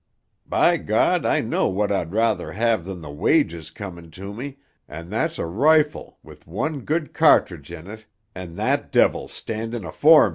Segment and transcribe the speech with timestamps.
[0.47, 0.83] By——!
[1.23, 4.57] I know what I'd ruther have than the wages comin' to me,
[4.89, 8.89] and that's a rifle with one good cattridge in it and that——
[9.29, 10.29] standin' afore me."